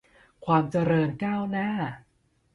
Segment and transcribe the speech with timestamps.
[0.45, 1.69] ความเจริญก้าวหน้า